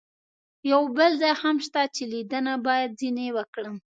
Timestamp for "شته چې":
1.65-2.03